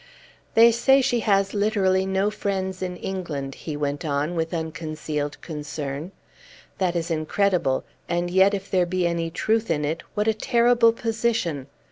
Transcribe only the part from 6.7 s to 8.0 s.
"That is incredible;